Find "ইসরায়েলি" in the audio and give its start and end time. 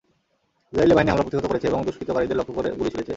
0.73-0.95